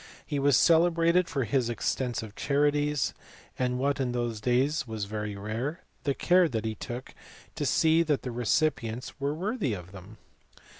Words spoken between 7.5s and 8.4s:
to see that the